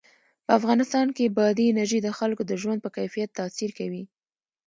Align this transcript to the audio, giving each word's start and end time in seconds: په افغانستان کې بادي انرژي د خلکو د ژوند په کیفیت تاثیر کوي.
په 0.45 0.51
افغانستان 0.59 1.07
کې 1.15 1.33
بادي 1.37 1.65
انرژي 1.69 1.99
د 2.03 2.09
خلکو 2.19 2.43
د 2.47 2.51
ژوند 2.61 2.79
په 2.81 2.89
کیفیت 2.97 3.29
تاثیر 3.39 3.69
کوي. 3.79 4.03